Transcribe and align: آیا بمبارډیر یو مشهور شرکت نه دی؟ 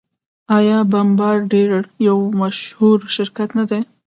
آیا 0.57 0.77
بمبارډیر 0.91 1.69
یو 2.07 2.17
مشهور 2.41 2.97
شرکت 3.15 3.49
نه 3.59 3.63
دی؟ 3.69 3.81